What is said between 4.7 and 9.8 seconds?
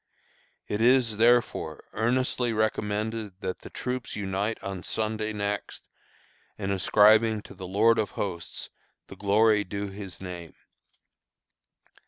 Sunday next in ascribing to the Lord of Hosts the glory